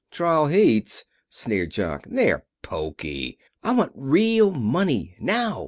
[0.09, 2.07] "Trial heats!" sneered Jock.
[2.09, 3.37] "They're poky.
[3.61, 5.15] I want real money.
[5.19, 5.59] Now!